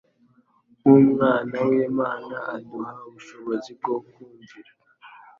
nk'Umwana 0.79 1.57
w'Imana 1.67 2.37
aduha 2.55 2.93
ubushobozi 3.07 3.69
bwo 3.79 3.95
kumvira. 4.09 4.71